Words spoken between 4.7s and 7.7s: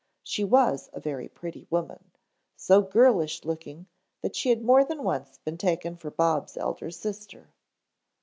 than once been taken for Bob's elder sister.